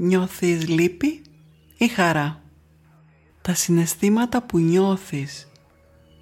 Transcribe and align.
νιώθεις 0.00 0.68
λύπη 0.68 1.22
ή 1.76 1.88
χαρά; 1.88 2.42
Τα 3.42 3.54
συναισθήματα 3.54 4.42
που 4.42 4.58
νιώθεις 4.58 5.48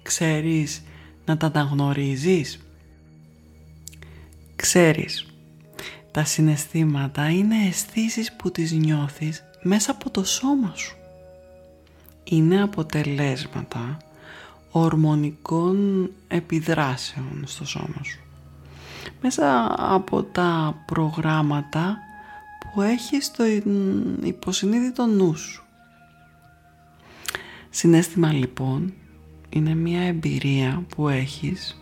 ξέρεις 0.01 0.83
να 1.25 1.37
τα 1.37 1.47
αναγνωρίζεις; 1.47 2.59
Ξέρεις, 4.55 5.25
τα 6.11 6.23
συναισθήματα 6.23 7.29
είναι 7.29 7.55
αισθήσεις 7.67 8.35
που 8.35 8.51
τις 8.51 8.71
νιώθεις 8.71 9.43
μέσα 9.61 9.91
από 9.91 10.09
το 10.09 10.23
σώμα 10.23 10.73
σου. 10.75 10.95
Είναι 12.23 12.61
αποτελέσματα 12.61 13.97
ορμονικών 14.71 16.09
επιδράσεων 16.27 17.43
στο 17.45 17.65
σώμα 17.65 18.03
σου. 18.03 18.19
Μέσα 19.21 19.75
από 19.77 20.23
τα 20.23 20.81
προγράμματα 20.85 21.97
που 22.77 22.83
έχει 22.83 23.21
στο 23.21 23.43
υποσυνείδητο 24.23 25.05
νου 25.05 25.35
σου. 25.35 25.63
Συνέστημα 27.69 28.31
λοιπόν 28.31 28.93
είναι 29.49 29.75
μια 29.75 30.01
εμπειρία 30.01 30.85
που 30.95 31.09
έχεις 31.09 31.81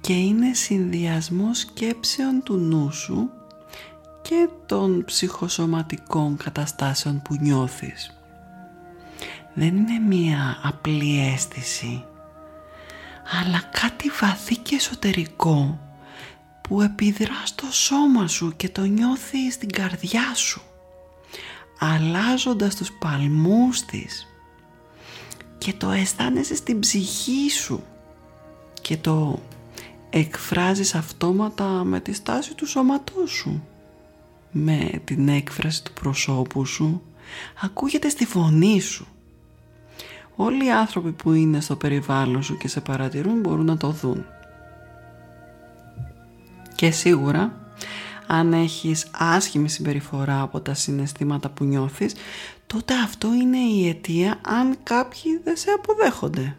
και 0.00 0.12
είναι 0.12 0.54
συνδυασμός 0.54 1.58
σκέψεων 1.58 2.42
του 2.42 2.56
νου 2.56 2.92
σου 2.92 3.30
και 4.22 4.48
των 4.66 5.04
ψυχοσωματικών 5.04 6.36
καταστάσεων 6.36 7.22
που 7.22 7.36
νιώθεις. 7.40 8.20
Δεν 9.54 9.76
είναι 9.76 9.98
μία 9.98 10.60
απλή 10.62 11.32
αίσθηση, 11.32 12.04
αλλά 13.40 13.62
κάτι 13.80 14.10
βαθύ 14.20 14.56
και 14.56 14.74
εσωτερικό 14.74 15.85
που 16.68 16.80
επιδράς 16.82 17.48
στο 17.48 17.66
σώμα 17.70 18.28
σου 18.28 18.52
και 18.56 18.68
το 18.68 18.84
νιώθεις 18.84 19.54
στην 19.54 19.70
καρδιά 19.70 20.34
σου, 20.34 20.62
αλλάζοντας 21.78 22.74
τους 22.76 22.92
παλμούς 22.92 23.84
της 23.84 24.26
και 25.58 25.72
το 25.72 25.90
αισθάνεσαι 25.90 26.54
στην 26.54 26.80
ψυχή 26.80 27.50
σου 27.50 27.82
και 28.82 28.96
το 28.96 29.42
εκφράζεις 30.10 30.94
αυτόματα 30.94 31.64
με 31.64 32.00
τη 32.00 32.12
στάση 32.12 32.54
του 32.54 32.66
σώματός 32.66 33.30
σου 33.30 33.62
με 34.50 35.00
την 35.04 35.28
έκφραση 35.28 35.84
του 35.84 35.92
προσώπου 35.92 36.66
σου 36.66 37.02
ακούγεται 37.62 38.08
στη 38.08 38.26
φωνή 38.26 38.80
σου. 38.80 39.06
Όλοι 40.36 40.66
οι 40.66 40.70
άνθρωποι 40.70 41.12
που 41.12 41.32
είναι 41.32 41.60
στο 41.60 41.76
περιβάλλον 41.76 42.42
σου 42.42 42.56
και 42.56 42.68
σε 42.68 42.80
παρατηρούν 42.80 43.40
μπορούν 43.40 43.64
να 43.64 43.76
το 43.76 43.90
δουν 43.90 44.24
και 46.76 46.90
σίγουρα 46.90 47.60
αν 48.26 48.52
έχεις 48.52 49.06
άσχημη 49.12 49.68
συμπεριφορά 49.68 50.40
από 50.40 50.60
τα 50.60 50.74
συναισθήματα 50.74 51.48
που 51.48 51.64
νιώθεις 51.64 52.14
τότε 52.66 52.94
αυτό 52.94 53.34
είναι 53.34 53.58
η 53.58 53.88
αιτία 53.88 54.40
αν 54.42 54.76
κάποιοι 54.82 55.40
δεν 55.44 55.56
σε 55.56 55.70
αποδέχονται 55.70 56.56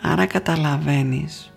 Άρα 0.00 0.26
καταλαβαίνεις 0.26 1.52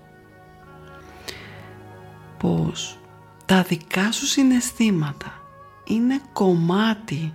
πως 2.37 2.99
τα 3.45 3.61
δικά 3.61 4.11
σου 4.11 4.25
συναισθήματα 4.25 5.41
είναι 5.83 6.21
κομμάτι 6.33 7.33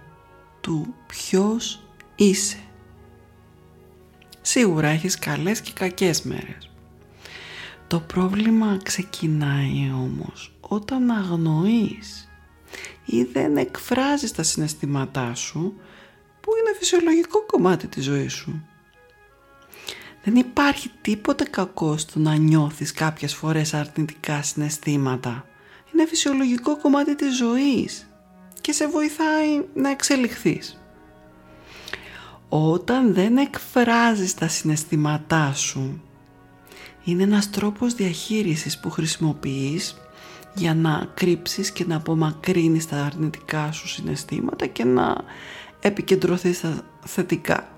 του 0.61 0.95
ποιος 1.07 1.83
είσαι. 2.15 2.59
Σίγουρα 4.41 4.89
έχεις 4.89 5.19
καλές 5.19 5.61
και 5.61 5.73
κακές 5.73 6.23
μέρες. 6.23 6.71
Το 7.89 8.01
πρόβλημα 8.01 8.79
ξεκινάει 8.83 9.93
όμως 9.95 10.53
όταν 10.61 11.11
αγνοείς 11.11 12.29
ή 13.05 13.25
δεν 13.25 13.57
εκφράζεις 13.57 14.33
τα 14.33 14.43
συναισθήματά 14.43 15.35
σου 15.35 15.75
που 16.41 16.51
είναι 16.61 16.77
φυσιολογικό 16.79 17.47
κομμάτι 17.47 17.87
της 17.87 18.05
ζωής 18.05 18.33
σου. 18.33 18.67
Δεν 20.25 20.37
υπάρχει 20.37 20.91
τίποτε 21.01 21.45
κακό 21.45 21.97
στο 21.97 22.19
να 22.19 22.35
νιώθεις 22.35 22.93
κάποιες 22.93 23.35
φορές 23.35 23.75
αρνητικά 23.75 24.43
συναισθήματα. 24.43 25.45
Είναι 25.93 26.07
φυσιολογικό 26.07 26.77
κομμάτι 26.77 27.15
της 27.15 27.37
ζωής 27.37 28.11
και 28.61 28.73
σε 28.73 28.89
βοηθάει 28.89 29.65
να 29.75 29.91
εξελιχθείς. 29.91 30.81
Όταν 32.49 33.15
δεν 33.15 33.37
εκφράζεις 33.37 34.35
τα 34.35 34.49
συναισθήματά 34.49 35.53
σου, 35.55 36.03
είναι 37.07 37.23
ένας 37.23 37.51
τρόπος 37.51 37.95
διαχείρισης 37.95 38.79
που 38.79 38.91
χρησιμοποιείς 38.91 39.97
για 40.55 40.75
να 40.75 41.09
κρύψεις 41.15 41.71
και 41.71 41.85
να 41.85 41.97
απομακρύνεις 41.97 42.89
τα 42.89 42.97
αρνητικά 42.97 43.73
σου 43.73 43.89
συναισθήματα 43.89 44.67
και 44.67 44.85
να 44.85 45.17
επικεντρωθείς 45.81 46.57
στα 46.57 46.81
θετικά. 47.05 47.69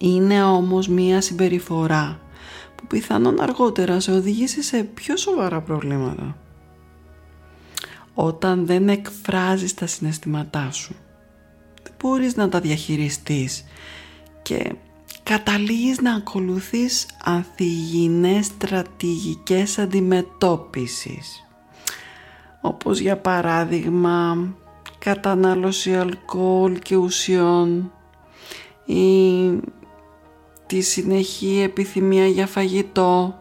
Είναι 0.00 0.42
όμως 0.42 0.88
μία 0.88 1.20
συμπεριφορά 1.20 2.20
που 2.76 2.86
πιθανόν 2.86 3.40
αργότερα 3.40 4.00
σε 4.00 4.12
οδηγήσει 4.12 4.62
σε 4.62 4.82
πιο 4.82 5.16
σοβαρά 5.16 5.60
προβλήματα. 5.60 6.36
Όταν 8.14 8.66
δεν 8.66 8.88
εκφράζεις 8.88 9.74
τα 9.74 9.86
συναισθήματά 9.86 10.70
σου, 10.70 10.94
δεν 11.82 11.92
μπορείς 12.02 12.36
να 12.36 12.48
τα 12.48 12.60
διαχειριστείς 12.60 13.64
και 14.42 14.74
καταλήγεις 15.30 16.00
να 16.00 16.14
ακολουθείς 16.14 17.06
ανθυγινές 17.24 18.46
στρατηγικές 18.46 19.78
αντιμετώπισης 19.78 21.46
όπως 22.60 22.98
για 22.98 23.16
παράδειγμα 23.16 24.48
κατανάλωση 24.98 25.94
αλκοόλ 25.94 26.78
και 26.78 26.96
ουσιών 26.96 27.92
ή 28.84 29.50
τη 30.66 30.80
συνεχή 30.80 31.60
επιθυμία 31.60 32.26
για 32.26 32.46
φαγητό. 32.46 33.38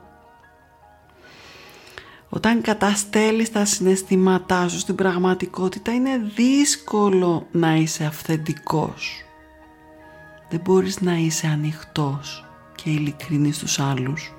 Όταν 2.30 2.62
καταστέλεις 2.62 3.52
τα 3.52 3.66
συναισθήματά 3.66 4.68
σου 4.68 4.80
στην 4.80 4.96
πραγματικότητα 4.96 5.94
είναι 5.94 6.32
δύσκολο 6.36 7.48
να 7.52 7.76
είσαι 7.76 8.06
αυθεντικός. 8.06 9.24
Δεν 10.50 10.60
μπορείς 10.64 11.02
να 11.02 11.16
είσαι 11.16 11.48
ανοιχτός 11.48 12.46
και 12.76 12.90
ειλικρινής 12.90 13.56
στους 13.56 13.80
άλλους. 13.80 14.34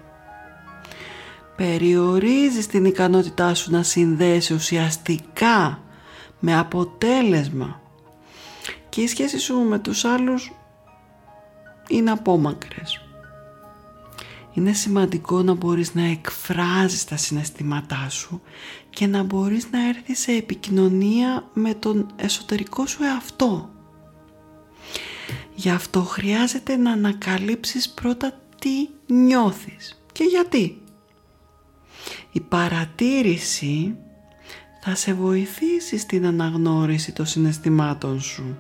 Περιορίζεις 1.56 2.66
την 2.66 2.84
ικανότητά 2.84 3.54
σου 3.54 3.70
να 3.70 3.82
συνδέσεις 3.82 4.50
ουσιαστικά 4.50 5.82
με 6.38 6.58
αποτέλεσμα 6.58 7.80
και 8.88 9.00
η 9.00 9.06
σχέση 9.06 9.38
σου 9.38 9.58
με 9.58 9.78
τους 9.78 10.04
άλλους 10.04 10.52
είναι 11.88 12.10
απόμακρες. 12.10 13.04
Είναι 14.52 14.72
σημαντικό 14.72 15.42
να 15.42 15.54
μπορείς 15.54 15.94
να 15.94 16.02
εκφράζεις 16.02 17.04
τα 17.04 17.16
συναισθήματά 17.16 18.08
σου 18.08 18.42
και 18.90 19.06
να 19.06 19.22
μπορείς 19.22 19.70
να 19.70 19.88
έρθεις 19.88 20.18
σε 20.18 20.32
επικοινωνία 20.32 21.48
με 21.52 21.74
τον 21.74 22.06
εσωτερικό 22.16 22.86
σου 22.86 23.02
εαυτό. 23.02 23.70
Γι' 25.60 25.70
αυτό 25.70 26.02
χρειάζεται 26.02 26.76
να 26.76 26.92
ανακαλύψεις 26.92 27.90
πρώτα 27.90 28.32
τι 28.58 28.88
νιώθεις 29.14 30.02
και 30.12 30.24
γιατί. 30.24 30.82
Η 32.32 32.40
παρατήρηση 32.40 33.96
θα 34.82 34.94
σε 34.94 35.12
βοηθήσει 35.12 35.98
στην 35.98 36.26
αναγνώριση 36.26 37.12
των 37.12 37.26
συναισθημάτων 37.26 38.20
σου. 38.20 38.58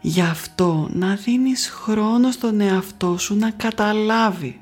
Γι' 0.00 0.22
αυτό 0.22 0.88
να 0.92 1.14
δίνεις 1.14 1.68
χρόνο 1.68 2.30
στον 2.30 2.60
εαυτό 2.60 3.18
σου 3.18 3.36
να 3.36 3.50
καταλάβει. 3.50 4.60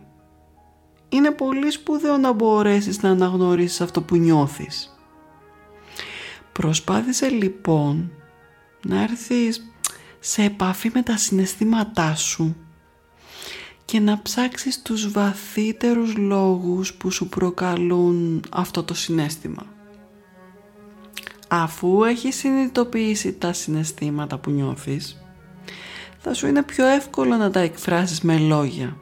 Είναι 1.09 1.31
πολύ 1.31 1.71
σπουδαίο 1.71 2.17
να 2.17 2.33
μπορέσεις 2.33 3.03
να 3.03 3.11
αναγνωρίσεις 3.11 3.81
αυτό 3.81 4.03
που 4.03 4.17
νιώθεις. 4.17 4.97
Προσπάθησε 6.53 7.29
λοιπόν 7.29 8.13
να 8.87 9.03
έρθεις 9.03 9.71
σε 10.21 10.43
επαφή 10.43 10.91
με 10.95 11.03
τα 11.03 11.17
συναισθήματά 11.17 12.15
σου 12.15 12.57
και 13.85 14.01
να 14.01 14.23
ψάξεις 14.23 14.83
τους 14.83 15.11
βαθύτερους 15.11 16.17
λόγους 16.17 16.95
που 16.95 17.11
σου 17.11 17.29
προκαλούν 17.29 18.45
αυτό 18.51 18.83
το 18.83 18.95
συνέστημα. 18.95 19.67
Αφού 21.49 22.05
έχεις 22.05 22.37
συνειδητοποιήσει 22.37 23.33
τα 23.33 23.53
συναισθήματα 23.53 24.39
που 24.39 24.51
νιώθεις, 24.51 25.23
θα 26.19 26.35
σου 26.35 26.47
είναι 26.47 26.63
πιο 26.63 26.87
εύκολο 26.87 27.37
να 27.37 27.51
τα 27.51 27.61
εκφράσεις 27.61 28.21
με 28.21 28.39
λόγια. 28.39 28.97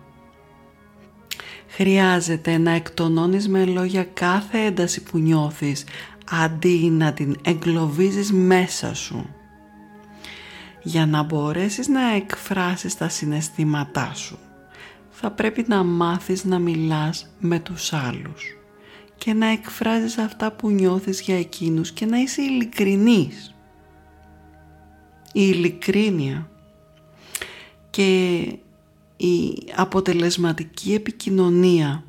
Χρειάζεται 1.68 2.58
να 2.58 2.70
εκτονώνεις 2.70 3.48
με 3.48 3.64
λόγια 3.64 4.04
κάθε 4.04 4.58
ένταση 4.58 5.02
που 5.02 5.18
νιώθεις 5.18 5.84
αντί 6.30 6.90
να 6.90 7.12
την 7.12 7.36
εγκλωβίζεις 7.42 8.32
μέσα 8.32 8.94
σου 8.94 9.37
για 10.82 11.06
να 11.06 11.22
μπορέσεις 11.22 11.88
να 11.88 12.14
εκφράσεις 12.14 12.96
τα 12.96 13.08
συναισθήματά 13.08 14.14
σου 14.14 14.38
θα 15.20 15.30
πρέπει 15.30 15.64
να 15.68 15.82
μάθεις 15.82 16.44
να 16.44 16.58
μιλάς 16.58 17.34
με 17.38 17.58
τους 17.58 17.92
άλλους 17.92 18.56
και 19.16 19.32
να 19.32 19.46
εκφράζεις 19.46 20.18
αυτά 20.18 20.52
που 20.52 20.70
νιώθεις 20.70 21.20
για 21.20 21.38
εκείνους 21.38 21.92
και 21.92 22.06
να 22.06 22.18
είσαι 22.18 22.42
ειλικρινής. 22.42 23.54
Η 25.32 25.48
ειλικρίνεια 25.48 26.50
και 27.90 28.34
η 29.16 29.62
αποτελεσματική 29.76 30.94
επικοινωνία 30.94 32.04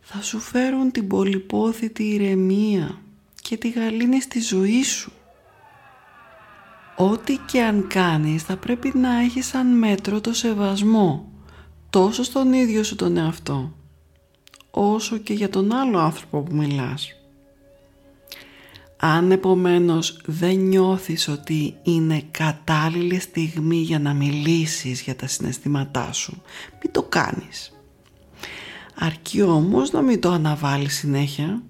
θα 0.00 0.22
σου 0.22 0.38
φέρουν 0.38 0.90
την 0.90 1.06
πολυπόθητη 1.06 2.02
ηρεμία 2.02 3.00
και 3.42 3.56
τη 3.56 3.70
γαλήνη 3.70 4.20
στη 4.20 4.40
ζωή 4.40 4.82
σου. 4.82 5.12
Ό,τι 6.96 7.36
και 7.36 7.62
αν 7.62 7.86
κάνεις 7.88 8.42
θα 8.42 8.56
πρέπει 8.56 8.92
να 8.94 9.20
έχεις 9.20 9.46
σαν 9.46 9.78
μέτρο 9.78 10.20
το 10.20 10.32
σεβασμό 10.32 11.32
τόσο 11.90 12.22
στον 12.22 12.52
ίδιο 12.52 12.82
σου 12.82 12.96
τον 12.96 13.16
εαυτό 13.16 13.72
όσο 14.72 15.18
και 15.18 15.32
για 15.32 15.48
τον 15.48 15.72
άλλο 15.72 15.98
άνθρωπο 15.98 16.42
που 16.42 16.54
μιλάς. 16.54 17.16
Αν 18.96 19.30
επομένως 19.30 20.20
δεν 20.24 20.58
νιώθεις 20.58 21.28
ότι 21.28 21.76
είναι 21.82 22.22
κατάλληλη 22.30 23.18
στιγμή 23.18 23.76
για 23.76 23.98
να 23.98 24.12
μιλήσεις 24.12 25.00
για 25.00 25.16
τα 25.16 25.26
συναισθήματά 25.26 26.12
σου, 26.12 26.42
μην 26.82 26.92
το 26.92 27.02
κάνεις. 27.02 27.72
Αρκεί 28.94 29.42
όμως 29.42 29.90
να 29.90 30.00
μην 30.00 30.20
το 30.20 30.30
αναβάλεις 30.30 30.94
συνέχεια. 30.94 31.62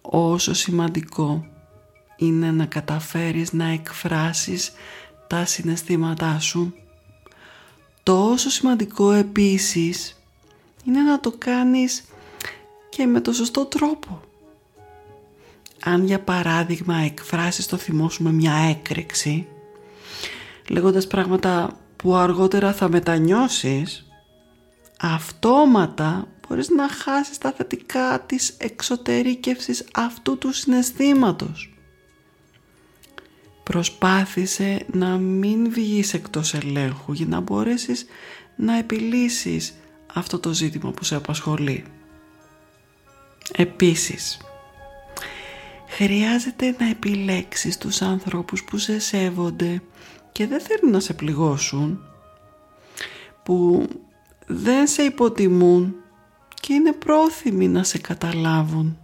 Όσο 0.00 0.54
σημαντικό 0.54 1.46
είναι 2.16 2.50
να 2.50 2.66
καταφέρεις 2.66 3.52
να 3.52 3.64
εκφράσεις 3.64 4.72
τα 5.26 5.44
συναισθήματά 5.44 6.38
σου 6.38 6.74
Τόσο 8.04 8.50
σημαντικό 8.50 9.12
επίσης 9.12 10.20
είναι 10.84 11.00
να 11.00 11.20
το 11.20 11.32
κάνεις 11.38 12.04
και 12.88 13.06
με 13.06 13.20
το 13.20 13.32
σωστό 13.32 13.64
τρόπο. 13.64 14.20
Αν 15.84 16.04
για 16.04 16.20
παράδειγμα 16.20 16.96
εκφράσεις 16.96 17.66
το 17.66 17.76
θυμό 17.76 18.10
σου 18.10 18.22
με 18.22 18.32
μια 18.32 18.54
έκρηξη, 18.54 19.46
λέγοντας 20.68 21.06
πράγματα 21.06 21.78
που 21.96 22.14
αργότερα 22.14 22.72
θα 22.72 22.88
μετανιώσεις, 22.88 24.06
αυτόματα 25.00 26.28
μπορείς 26.48 26.68
να 26.68 26.88
χάσεις 26.88 27.38
τα 27.38 27.52
θετικά 27.52 28.20
της 28.26 28.54
εξωτερήκευσης 28.58 29.84
αυτού 29.94 30.38
του 30.38 30.52
συναισθήματος. 30.52 31.73
Προσπάθησε 33.64 34.86
να 34.92 35.16
μην 35.16 35.70
βγεις 35.70 36.14
εκτός 36.14 36.54
ελέγχου 36.54 37.12
για 37.12 37.26
να 37.26 37.40
μπορέσεις 37.40 38.06
να 38.56 38.78
επιλύσεις 38.78 39.74
αυτό 40.14 40.38
το 40.38 40.52
ζήτημα 40.52 40.90
που 40.90 41.04
σε 41.04 41.14
απασχολεί. 41.14 41.84
Επίσης, 43.52 44.38
χρειάζεται 45.88 46.76
να 46.78 46.88
επιλέξεις 46.88 47.78
τους 47.78 48.02
ανθρώπους 48.02 48.64
που 48.64 48.78
σε 48.78 48.98
σέβονται 48.98 49.82
και 50.32 50.46
δεν 50.46 50.60
θέλουν 50.60 50.92
να 50.92 51.00
σε 51.00 51.14
πληγώσουν, 51.14 52.00
που 53.42 53.88
δεν 54.46 54.86
σε 54.86 55.02
υποτιμούν 55.02 55.94
και 56.60 56.72
είναι 56.72 56.92
πρόθυμοι 56.92 57.68
να 57.68 57.82
σε 57.82 57.98
καταλάβουν 57.98 58.98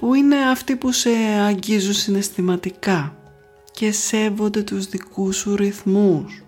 που 0.00 0.14
είναι 0.14 0.36
αυτοί 0.36 0.76
που 0.76 0.92
σε 0.92 1.10
αγγίζουν 1.46 1.94
συναισθηματικά 1.94 3.16
και 3.72 3.92
σέβονται 3.92 4.62
τους 4.62 4.86
δικούς 4.86 5.36
σου 5.36 5.56
ρυθμούς 5.56 6.42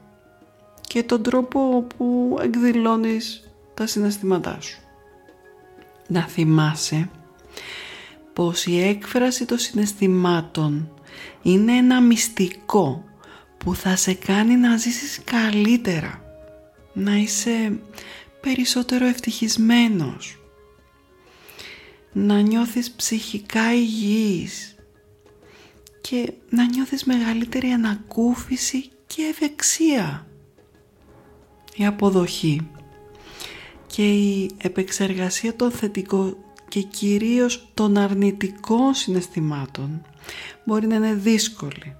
και 0.80 1.02
τον 1.02 1.22
τρόπο 1.22 1.86
που 1.96 2.38
εκδηλώνεις 2.42 3.50
τα 3.74 3.86
συναισθήματά 3.86 4.58
σου. 4.60 4.80
Να 6.06 6.22
θυμάσαι 6.22 7.10
πως 8.32 8.66
η 8.66 8.80
έκφραση 8.80 9.44
των 9.44 9.58
συναισθημάτων 9.58 10.92
είναι 11.42 11.72
ένα 11.72 12.00
μυστικό 12.00 13.04
που 13.58 13.74
θα 13.74 13.96
σε 13.96 14.14
κάνει 14.14 14.56
να 14.56 14.76
ζήσεις 14.76 15.20
καλύτερα, 15.24 16.22
να 16.92 17.16
είσαι 17.16 17.80
περισσότερο 18.40 19.06
ευτυχισμένος 19.06 20.41
να 22.12 22.40
νιώθεις 22.40 22.90
ψυχικά 22.90 23.74
υγιής 23.74 24.74
και 26.00 26.32
να 26.50 26.64
νιώθεις 26.64 27.04
μεγαλύτερη 27.04 27.68
ανακούφιση 27.68 28.90
και 29.06 29.22
ευεξία. 29.22 30.26
Η 31.76 31.86
αποδοχή 31.86 32.68
και 33.86 34.12
η 34.12 34.50
επεξεργασία 34.58 35.56
των 35.56 35.70
θετικών 35.70 36.36
και 36.68 36.82
κυρίως 36.82 37.68
των 37.74 37.96
αρνητικών 37.96 38.94
συναισθημάτων 38.94 40.02
μπορεί 40.64 40.86
να 40.86 40.94
είναι 40.94 41.14
δύσκολη. 41.14 41.96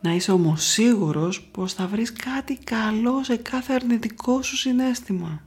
Να 0.00 0.14
είσαι 0.14 0.32
όμως 0.32 0.64
σίγουρος 0.64 1.42
πως 1.42 1.72
θα 1.72 1.86
βρεις 1.86 2.12
κάτι 2.12 2.58
καλό 2.64 3.24
σε 3.24 3.36
κάθε 3.36 3.72
αρνητικό 3.72 4.42
σου 4.42 4.56
συνέστημα 4.56 5.45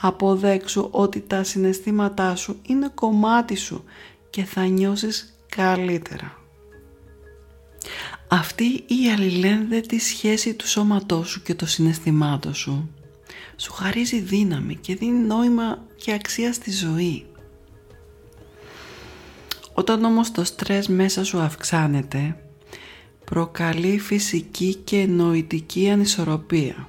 αποδέξου 0.00 0.88
ότι 0.90 1.20
τα 1.20 1.42
συναισθήματά 1.44 2.36
σου 2.36 2.58
είναι 2.62 2.90
κομμάτι 2.94 3.56
σου 3.56 3.84
και 4.30 4.44
θα 4.44 4.66
νιώσεις 4.66 5.38
καλύτερα. 5.48 6.36
Αυτή 8.28 8.64
η 8.86 9.10
αλληλένδετη 9.16 9.98
σχέση 9.98 10.54
του 10.54 10.68
σώματός 10.68 11.28
σου 11.28 11.42
και 11.42 11.54
των 11.54 11.68
συναισθημάτων 11.68 12.54
σου 12.54 12.90
σου 13.56 13.72
χαρίζει 13.72 14.20
δύναμη 14.20 14.76
και 14.76 14.94
δίνει 14.94 15.18
νόημα 15.18 15.84
και 15.96 16.12
αξία 16.12 16.52
στη 16.52 16.70
ζωή. 16.70 17.26
Όταν 19.72 20.04
όμως 20.04 20.30
το 20.32 20.44
στρες 20.44 20.88
μέσα 20.88 21.24
σου 21.24 21.38
αυξάνεται, 21.38 22.36
προκαλεί 23.24 23.98
φυσική 23.98 24.74
και 24.74 25.06
νοητική 25.06 25.90
ανισορροπία 25.90 26.88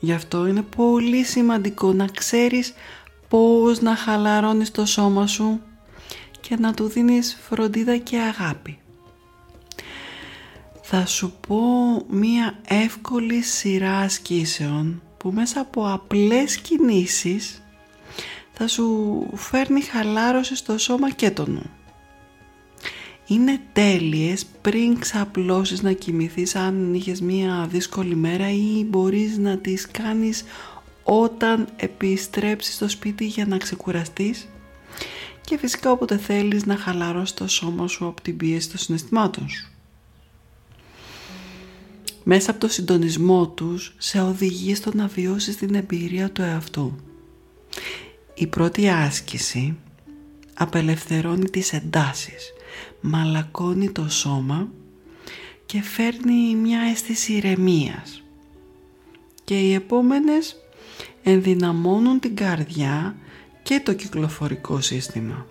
Γι' 0.00 0.12
αυτό 0.12 0.46
είναι 0.46 0.62
πολύ 0.62 1.24
σημαντικό 1.24 1.92
να 1.92 2.06
ξέρεις 2.06 2.74
πώς 3.28 3.80
να 3.80 3.96
χαλαρώνεις 3.96 4.70
το 4.70 4.86
σώμα 4.86 5.26
σου 5.26 5.60
και 6.40 6.56
να 6.56 6.74
του 6.74 6.88
δίνεις 6.88 7.38
φροντίδα 7.48 7.96
και 7.96 8.18
αγάπη. 8.18 8.78
Θα 10.82 11.06
σου 11.06 11.32
πω 11.46 11.60
μία 12.08 12.58
εύκολη 12.68 13.42
σειρά 13.42 13.98
ασκήσεων 13.98 15.02
που 15.16 15.30
μέσα 15.30 15.60
από 15.60 15.92
απλές 15.92 16.56
κινήσεις 16.56 17.62
θα 18.52 18.68
σου 18.68 19.26
φέρνει 19.34 19.80
χαλάρωση 19.80 20.56
στο 20.56 20.78
σώμα 20.78 21.10
και 21.10 21.30
το 21.30 21.46
νου. 21.46 21.70
Είναι 23.28 23.60
τέλειες 23.72 24.46
πριν 24.60 24.98
ξαπλώσεις 24.98 25.82
να 25.82 25.92
κοιμηθείς 25.92 26.54
αν 26.54 26.94
είχες 26.94 27.20
μία 27.20 27.66
δύσκολη 27.70 28.14
μέρα 28.14 28.50
ή 28.50 28.84
μπορείς 28.84 29.38
να 29.38 29.58
τις 29.58 29.86
κάνεις 29.90 30.44
όταν 31.02 31.68
επιστρέψεις 31.76 32.74
στο 32.74 32.88
σπίτι 32.88 33.26
για 33.26 33.46
να 33.46 33.56
ξεκουραστείς 33.56 34.48
και 35.40 35.58
φυσικά 35.58 35.90
όποτε 35.90 36.16
θέλεις 36.16 36.66
να 36.66 36.76
χαλαρώσεις 36.76 37.34
το 37.34 37.48
σώμα 37.48 37.86
σου 37.86 38.06
από 38.06 38.20
την 38.22 38.36
πίεση 38.36 38.68
των 38.68 38.78
συναισθημάτων 38.78 39.48
σου. 39.48 39.72
Μέσα 42.24 42.50
από 42.50 42.60
το 42.60 42.68
συντονισμό 42.68 43.48
τους 43.48 43.94
σε 43.98 44.20
οδηγεί 44.20 44.74
στο 44.74 44.90
να 44.94 45.06
βιώσεις 45.06 45.56
την 45.56 45.74
εμπειρία 45.74 46.30
του 46.30 46.42
εαυτού. 46.42 46.96
Η 48.34 48.46
πρώτη 48.46 48.88
άσκηση 48.88 49.76
απελευθερώνει 50.54 51.50
τις 51.50 51.72
εντάσεις, 51.72 52.52
μαλακώνει 53.00 53.90
το 53.90 54.08
σώμα 54.08 54.68
και 55.66 55.82
φέρνει 55.82 56.54
μια 56.54 56.80
αίσθηση 56.80 57.32
ηρεμίας. 57.32 58.22
Και 59.44 59.60
οι 59.60 59.72
επόμενες 59.74 60.56
ενδυναμώνουν 61.22 62.20
την 62.20 62.36
καρδιά 62.36 63.16
και 63.62 63.80
το 63.84 63.92
κυκλοφορικό 63.92 64.80
σύστημα. 64.80 65.46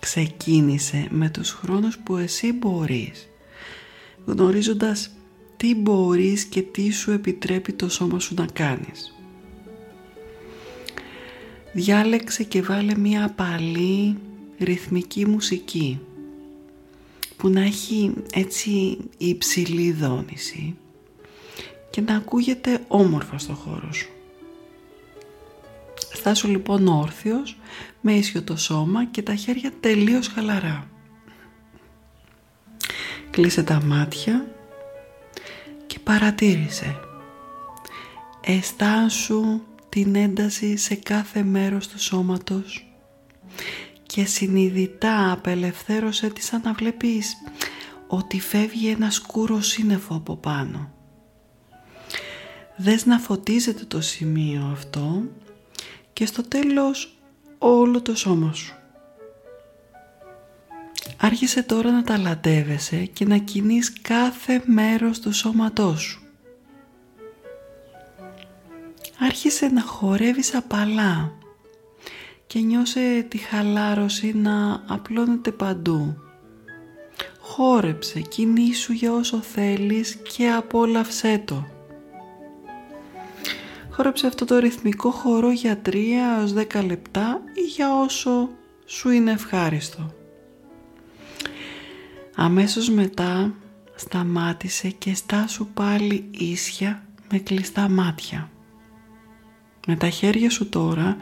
Ξεκίνησε 0.00 1.06
με 1.10 1.30
τους 1.30 1.50
χρόνους 1.50 1.98
που 1.98 2.16
εσύ 2.16 2.52
μπορείς, 2.52 3.28
γνωρίζοντας 4.24 5.10
τι 5.56 5.74
μπορείς 5.74 6.44
και 6.44 6.62
τι 6.62 6.90
σου 6.90 7.10
επιτρέπει 7.10 7.72
το 7.72 7.88
σώμα 7.88 8.18
σου 8.18 8.34
να 8.34 8.46
κάνεις. 8.52 9.14
Διάλεξε 11.72 12.44
και 12.44 12.62
βάλε 12.62 12.96
μία 12.96 13.24
απαλή 13.24 14.16
ρυθμική 14.58 15.26
μουσική 15.26 16.00
που 17.36 17.48
να 17.48 17.62
έχει 17.62 18.12
έτσι 18.32 18.98
υψηλή 19.18 19.92
δόνηση 19.92 20.76
και 21.90 22.00
να 22.00 22.16
ακούγεται 22.16 22.84
όμορφα 22.88 23.38
στο 23.38 23.52
χώρο 23.52 23.92
σου. 23.92 24.08
Στάσου 26.12 26.48
λοιπόν 26.48 26.86
όρθιος 26.86 27.58
με 28.00 28.14
ίσιο 28.14 28.42
το 28.42 28.56
σώμα 28.56 29.04
και 29.04 29.22
τα 29.22 29.34
χέρια 29.34 29.72
τελείως 29.80 30.28
χαλαρά. 30.28 30.88
Κλείσε 33.30 33.62
τα 33.62 33.82
μάτια 33.82 34.46
και 35.86 35.98
παρατήρησε. 35.98 37.00
Αισθάνσου 38.40 39.60
την 39.88 40.14
ένταση 40.14 40.76
σε 40.76 40.94
κάθε 40.94 41.42
μέρος 41.42 41.88
του 41.88 42.00
σώματος 42.00 42.86
και 44.16 44.24
συνειδητά 44.24 45.32
απελευθέρωσε 45.32 46.28
τη 46.28 46.42
σαν 46.42 46.60
να 46.64 46.72
βλέπεις 46.72 47.36
ότι 48.06 48.40
φεύγει 48.40 48.88
ένα 48.88 49.10
σκούρο 49.10 49.60
σύννεφο 49.60 50.14
από 50.14 50.36
πάνω. 50.36 50.92
Δες 52.76 53.06
να 53.06 53.18
φωτίζεται 53.18 53.84
το 53.84 54.00
σημείο 54.00 54.68
αυτό 54.72 55.22
και 56.12 56.26
στο 56.26 56.42
τέλος 56.42 57.18
όλο 57.58 58.02
το 58.02 58.16
σώμα 58.16 58.52
σου. 58.52 58.74
Άρχισε 61.16 61.62
τώρα 61.62 61.90
να 61.90 62.02
ταλαντεύεσαι 62.02 63.04
και 63.04 63.24
να 63.24 63.36
κινείς 63.36 63.92
κάθε 64.02 64.62
μέρος 64.66 65.20
του 65.20 65.32
σώματός 65.32 66.00
σου. 66.00 66.22
Άρχισε 69.18 69.66
να 69.66 69.82
χορεύεις 69.82 70.54
απαλά 70.54 71.32
και 72.56 72.62
νιώσε 72.62 73.26
τη 73.28 73.38
χαλάρωση 73.38 74.32
να 74.36 74.82
απλώνεται 74.86 75.50
παντού. 75.50 76.16
Χόρεψε, 77.38 78.20
κινήσου 78.20 78.92
για 78.92 79.12
όσο 79.12 79.40
θέλεις 79.40 80.16
και 80.16 80.48
απόλαυσέ 80.50 81.42
το. 81.44 81.66
Χόρεψε 83.90 84.26
αυτό 84.26 84.44
το 84.44 84.58
ρυθμικό 84.58 85.10
χορό 85.10 85.50
για 85.50 85.80
3 85.86 85.94
έως 86.38 86.54
10 86.54 86.84
λεπτά 86.86 87.42
ή 87.52 87.60
για 87.60 88.00
όσο 88.00 88.48
σου 88.86 89.10
είναι 89.10 89.30
ευχάριστο. 89.30 90.14
Αμέσως 92.34 92.90
μετά 92.90 93.54
σταμάτησε 93.94 94.88
και 94.88 95.14
στάσου 95.14 95.66
πάλι 95.74 96.28
ίσια 96.30 97.06
με 97.30 97.38
κλειστά 97.38 97.88
μάτια. 97.88 98.50
Με 99.86 99.96
τα 99.96 100.08
χέρια 100.08 100.50
σου 100.50 100.68
τώρα 100.68 101.16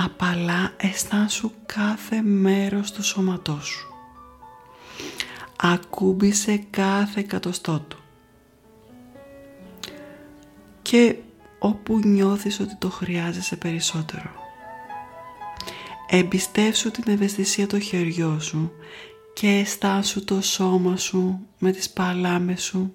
απαλά 0.00 0.72
αισθάνσου 0.76 1.50
κάθε 1.66 2.22
μέρος 2.22 2.92
του 2.92 3.02
σώματός 3.02 3.66
σου. 3.66 3.94
Ακούμπησε 5.56 6.66
κάθε 6.70 7.20
εκατοστό 7.20 7.84
του. 7.88 7.98
Και 10.82 11.16
όπου 11.58 11.98
νιώθεις 11.98 12.60
ότι 12.60 12.76
το 12.76 12.90
χρειάζεσαι 12.90 13.56
περισσότερο. 13.56 14.30
Εμπιστεύσου 16.08 16.90
την 16.90 17.12
ευαισθησία 17.12 17.66
των 17.66 17.80
χεριών 17.80 18.40
σου 18.40 18.72
και 19.34 19.48
αισθάσου 19.48 20.24
το 20.24 20.40
σώμα 20.40 20.96
σου 20.96 21.38
με 21.58 21.70
τις 21.70 21.90
παλάμες 21.90 22.62
σου 22.62 22.94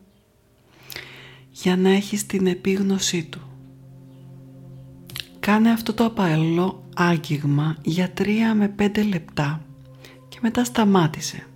για 1.51 1.77
να 1.77 1.89
έχεις 1.89 2.25
την 2.25 2.47
επίγνωσή 2.47 3.23
του. 3.23 3.41
Κάνε 5.39 5.71
αυτό 5.71 5.93
το 5.93 6.05
απαλό 6.05 6.82
άγγιγμα 6.95 7.75
για 7.81 8.13
3 8.17 8.27
με 8.55 8.75
5 8.79 9.07
λεπτά 9.09 9.61
και 10.29 10.37
μετά 10.41 10.63
σταμάτησε. 10.63 11.47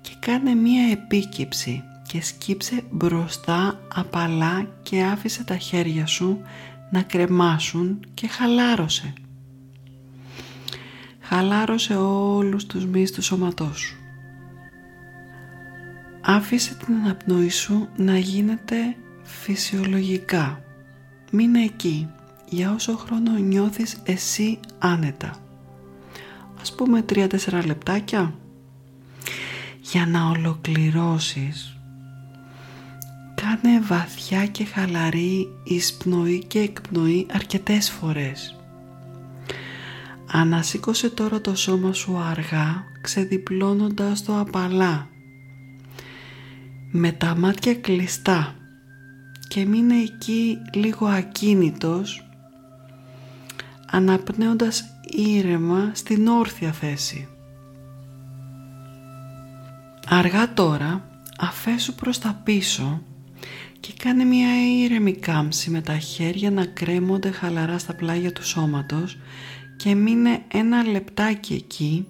Και 0.00 0.10
κάνε 0.20 0.54
μία 0.54 0.90
επίκυψη 0.90 1.82
και 2.08 2.22
σκύψε 2.22 2.82
μπροστά 2.90 3.80
απαλά 3.94 4.68
και 4.82 5.02
άφησε 5.02 5.44
τα 5.44 5.56
χέρια 5.56 6.06
σου 6.06 6.40
να 6.90 7.02
κρεμάσουν 7.02 8.00
και 8.14 8.26
χαλάρωσε. 8.26 9.12
Χαλάρωσε 11.20 11.94
όλους 11.96 12.66
τους 12.66 12.86
μυς 12.86 13.12
του 13.12 13.22
σώματός 13.22 13.78
σου. 13.78 13.96
Άφησε 16.20 16.74
την 16.74 16.94
αναπνοή 16.94 17.48
σου 17.48 17.88
να 17.96 18.18
γίνεται 18.18 18.96
φυσιολογικά. 19.22 20.60
Μείνε 21.30 21.62
εκεί 21.62 22.08
για 22.48 22.72
όσο 22.72 22.96
χρόνο 22.96 23.32
νιώθεις 23.38 23.96
εσύ 24.04 24.58
άνετα. 24.78 25.36
Ας 26.60 26.74
πούμε 26.74 27.04
3-4 27.08 27.62
λεπτάκια. 27.66 28.34
Για 29.80 30.06
να 30.06 30.28
ολοκληρώσεις 30.28 31.76
κάνε 33.34 33.80
βαθιά 33.80 34.46
και 34.46 34.64
χαλαρή 34.64 35.48
εισπνοή 35.64 36.44
και 36.44 36.58
εκπνοή 36.58 37.26
αρκετές 37.32 37.90
φορές. 37.90 38.56
Ανασήκωσε 40.32 41.10
τώρα 41.10 41.40
το 41.40 41.54
σώμα 41.54 41.92
σου 41.92 42.16
αργά 42.16 42.84
ξεδιπλώνοντας 43.00 44.24
το 44.24 44.38
απαλά 44.38 45.08
με 46.90 47.12
τα 47.12 47.36
μάτια 47.36 47.74
κλειστά 47.74 48.54
και 49.48 49.64
μείνε 49.64 49.94
εκεί 49.94 50.58
λίγο 50.74 51.06
ακίνητος 51.06 52.25
αναπνέοντας 53.96 54.84
ήρεμα 55.10 55.90
στην 55.94 56.28
όρθια 56.28 56.72
θέση. 56.72 57.28
Αργά 60.08 60.54
τώρα 60.54 61.08
αφέσου 61.38 61.94
προς 61.94 62.18
τα 62.18 62.40
πίσω 62.44 63.02
και 63.80 63.92
κάνε 63.98 64.24
μια 64.24 64.48
ήρεμη 64.82 65.12
κάμψη 65.12 65.70
με 65.70 65.80
τα 65.80 65.98
χέρια 65.98 66.50
να 66.50 66.64
κρέμονται 66.64 67.30
χαλαρά 67.30 67.78
στα 67.78 67.94
πλάγια 67.94 68.32
του 68.32 68.46
σώματος 68.46 69.18
και 69.76 69.94
μείνε 69.94 70.42
ένα 70.48 70.82
λεπτάκι 70.82 71.54
εκεί 71.54 72.06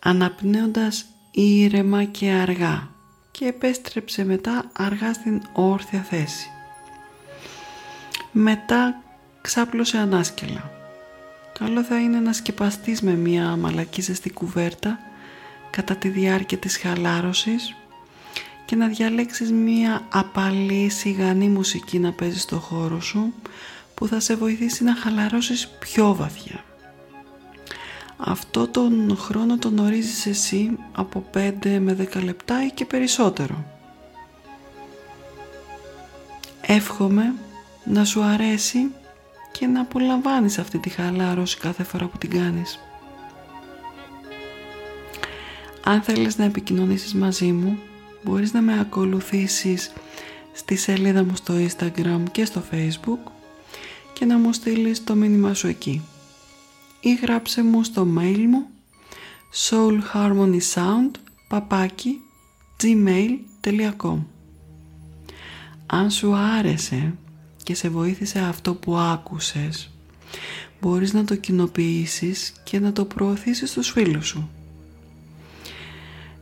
αναπνέοντας 0.00 1.04
ήρεμα 1.30 2.04
και 2.04 2.30
αργά 2.30 2.88
και 3.30 3.44
επέστρεψε 3.44 4.24
μετά 4.24 4.70
αργά 4.72 5.12
στην 5.12 5.42
όρθια 5.52 6.00
θέση. 6.00 6.46
Μετά 8.32 9.02
ξάπλωσε 9.42 9.98
ανάσκελα. 9.98 10.70
Καλό 11.58 11.82
θα 11.82 12.00
είναι 12.00 12.20
να 12.20 12.32
σκεπαστείς 12.32 13.02
με 13.02 13.12
μια 13.12 13.56
μαλακή 13.56 14.02
ζεστή 14.02 14.30
κουβέρτα 14.30 14.98
κατά 15.70 15.96
τη 15.96 16.08
διάρκεια 16.08 16.58
της 16.58 16.76
χαλάρωσης 16.76 17.74
και 18.64 18.76
να 18.76 18.86
διαλέξεις 18.86 19.52
μία 19.52 20.06
απαλή 20.12 20.88
σιγανή 20.88 21.48
μουσική 21.48 21.98
να 21.98 22.12
παίζεις 22.12 22.42
στο 22.42 22.56
χώρο 22.56 23.00
σου 23.00 23.32
που 23.94 24.06
θα 24.06 24.20
σε 24.20 24.34
βοηθήσει 24.36 24.84
να 24.84 24.96
χαλαρώσεις 24.96 25.68
πιο 25.68 26.14
βαθιά. 26.14 26.64
Αυτό 28.16 28.68
τον 28.68 29.16
χρόνο 29.20 29.58
τον 29.58 29.78
ορίζεις 29.78 30.26
εσύ 30.26 30.78
από 30.92 31.24
5 31.34 31.78
με 31.80 32.08
10 32.14 32.24
λεπτά 32.24 32.64
ή 32.64 32.70
και 32.70 32.84
περισσότερο. 32.84 33.64
Εύχομαι 36.60 37.34
να 37.84 38.04
σου 38.04 38.22
αρέσει 38.22 38.90
και 39.52 39.66
να 39.66 39.80
απολαμβάνεις 39.80 40.58
αυτή 40.58 40.78
τη 40.78 40.88
χαλάρωση 40.88 41.58
κάθε 41.58 41.82
φορά 41.82 42.06
που 42.06 42.18
την 42.18 42.30
κάνεις. 42.30 42.78
Αν 45.84 46.02
θέλεις 46.02 46.38
να 46.38 46.44
επικοινωνήσεις 46.44 47.14
μαζί 47.14 47.52
μου, 47.52 47.78
μπορείς 48.22 48.52
να 48.52 48.60
με 48.60 48.80
ακολουθήσεις 48.80 49.92
στη 50.52 50.76
σελίδα 50.76 51.24
μου 51.24 51.36
στο 51.36 51.54
Instagram 51.54 52.22
και 52.32 52.44
στο 52.44 52.62
Facebook 52.72 53.30
και 54.12 54.24
να 54.24 54.38
μου 54.38 54.52
στείλεις 54.52 55.04
το 55.04 55.14
μήνυμα 55.14 55.54
σου 55.54 55.66
εκεί. 55.66 56.02
Ή 57.00 57.14
γράψε 57.14 57.62
μου 57.62 57.82
στο 57.82 58.06
mail 58.18 58.44
μου 58.48 58.66
soulharmonysound 59.52 61.10
gmail.com 62.82 64.18
Αν 65.86 66.10
σου 66.10 66.34
άρεσε 66.34 67.14
και 67.62 67.74
σε 67.74 67.88
βοήθησε 67.88 68.38
αυτό 68.38 68.74
που 68.74 68.96
άκουσες, 68.96 69.90
μπορείς 70.80 71.12
να 71.12 71.24
το 71.24 71.36
κοινοποιήσεις 71.36 72.52
και 72.64 72.80
να 72.80 72.92
το 72.92 73.04
προωθήσεις 73.04 73.70
στους 73.70 73.90
φίλους 73.90 74.26
σου. 74.26 74.50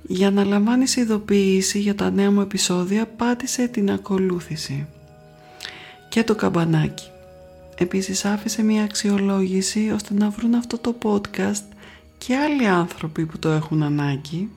Για 0.02 0.30
να 0.30 0.44
λαμβάνεις 0.44 0.96
ειδοποίηση 0.96 1.78
για 1.78 1.94
τα 1.94 2.10
νέα 2.10 2.30
μου 2.30 2.40
επεισόδια 2.40 3.06
πάτησε 3.06 3.66
την 3.66 3.90
ακολούθηση 3.90 4.86
και 6.08 6.24
το 6.24 6.34
καμπανάκι. 6.34 7.08
Επίσης 7.76 8.24
άφησε 8.24 8.62
μια 8.62 8.82
αξιολόγηση 8.82 9.90
ώστε 9.94 10.14
να 10.14 10.30
βρουν 10.30 10.54
αυτό 10.54 10.78
το 10.78 10.96
podcast 11.02 11.64
και 12.18 12.36
άλλοι 12.36 12.66
άνθρωποι 12.66 13.26
που 13.26 13.38
το 13.38 13.48
έχουν 13.48 13.82
ανάγκη 13.82 14.48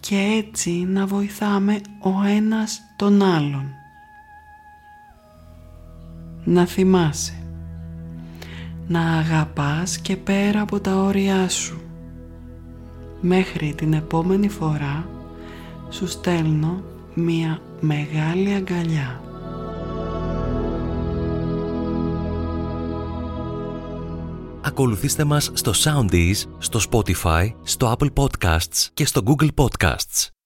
και 0.00 0.16
έτσι 0.46 0.70
να 0.70 1.06
βοηθάμε 1.06 1.80
ο 2.00 2.22
ένας 2.26 2.80
τον 2.96 3.22
άλλον. 3.22 3.77
Να 6.48 6.66
θυμάσαι 6.66 7.32
να 8.86 9.18
αγαπάς 9.18 9.98
και 9.98 10.16
πέρα 10.16 10.60
από 10.60 10.80
τα 10.80 10.96
όρια 10.96 11.48
σου 11.48 11.80
Μέχρι 13.20 13.74
την 13.74 13.92
επόμενη 13.92 14.48
φορά 14.48 15.08
σου 15.88 16.06
στέλνω 16.06 16.82
μία 17.14 17.60
μεγάλη 17.80 18.54
αγκαλιά. 18.54 19.22
Ακολουθήστε 24.62 25.24
μας 25.24 25.50
στο 25.54 25.72
Soundees, 25.84 26.42
στο 26.58 26.80
Spotify, 26.90 27.50
στο 27.62 27.96
Apple 27.98 28.12
Podcasts 28.14 28.86
και 28.94 29.06
στο 29.06 29.22
Google 29.26 29.50
Podcasts. 29.54 30.37